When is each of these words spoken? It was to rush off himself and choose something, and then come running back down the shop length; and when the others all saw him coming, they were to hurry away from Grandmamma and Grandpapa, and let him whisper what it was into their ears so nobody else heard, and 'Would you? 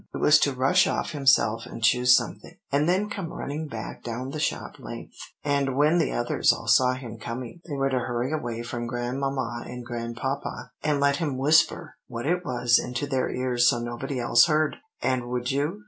It 0.15 0.17
was 0.17 0.39
to 0.39 0.51
rush 0.55 0.87
off 0.87 1.11
himself 1.11 1.67
and 1.67 1.83
choose 1.83 2.17
something, 2.17 2.55
and 2.71 2.89
then 2.89 3.07
come 3.07 3.31
running 3.31 3.67
back 3.67 4.03
down 4.03 4.31
the 4.31 4.39
shop 4.39 4.79
length; 4.79 5.13
and 5.43 5.75
when 5.77 5.99
the 5.99 6.11
others 6.11 6.51
all 6.51 6.65
saw 6.67 6.95
him 6.95 7.19
coming, 7.19 7.61
they 7.69 7.75
were 7.75 7.91
to 7.91 7.99
hurry 7.99 8.31
away 8.31 8.63
from 8.63 8.87
Grandmamma 8.87 9.61
and 9.67 9.85
Grandpapa, 9.85 10.71
and 10.81 10.99
let 10.99 11.17
him 11.17 11.37
whisper 11.37 11.97
what 12.07 12.25
it 12.25 12.43
was 12.43 12.79
into 12.79 13.05
their 13.05 13.29
ears 13.29 13.69
so 13.69 13.77
nobody 13.77 14.19
else 14.19 14.47
heard, 14.47 14.77
and 15.03 15.29
'Would 15.29 15.51
you? 15.51 15.79